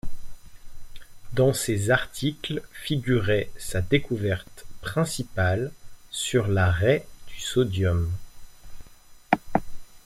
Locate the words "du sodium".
7.27-8.11